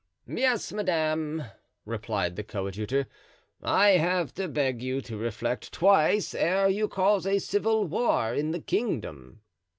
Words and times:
"Yes, 0.25 0.73
madame," 0.73 1.43
replied 1.85 2.35
the 2.35 2.41
coadjutor; 2.41 3.05
"I 3.61 3.89
have 3.89 4.33
to 4.33 4.47
beg 4.47 4.81
you 4.81 4.99
to 5.01 5.15
reflect 5.15 5.71
twice 5.71 6.33
ere 6.33 6.67
you 6.69 6.87
cause 6.87 7.27
a 7.27 7.37
civil 7.37 7.85
war 7.85 8.33
in 8.33 8.49
the 8.49 8.61
kingdom." 8.61 9.41